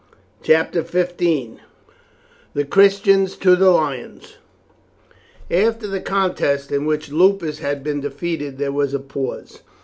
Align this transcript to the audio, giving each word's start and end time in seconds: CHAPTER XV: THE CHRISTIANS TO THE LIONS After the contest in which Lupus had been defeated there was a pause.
CHAPTER 0.41 0.81
XV: 0.83 1.19
THE 2.55 2.65
CHRISTIANS 2.67 3.37
TO 3.37 3.55
THE 3.55 3.69
LIONS 3.69 4.37
After 5.51 5.85
the 5.85 6.01
contest 6.01 6.71
in 6.71 6.85
which 6.87 7.11
Lupus 7.11 7.59
had 7.59 7.83
been 7.83 8.01
defeated 8.01 8.57
there 8.57 8.71
was 8.71 8.95
a 8.95 8.99
pause. 8.99 9.61